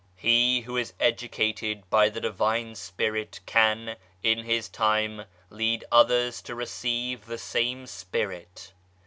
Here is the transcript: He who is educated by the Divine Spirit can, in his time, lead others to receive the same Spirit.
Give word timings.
He 0.15 0.61
who 0.61 0.77
is 0.77 0.93
educated 0.99 1.87
by 1.91 2.09
the 2.09 2.19
Divine 2.19 2.73
Spirit 2.73 3.39
can, 3.45 3.97
in 4.23 4.39
his 4.45 4.67
time, 4.67 5.25
lead 5.51 5.85
others 5.91 6.41
to 6.41 6.55
receive 6.55 7.27
the 7.27 7.37
same 7.37 7.85
Spirit. 7.85 8.73